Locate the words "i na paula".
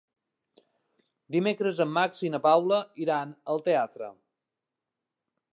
2.29-2.81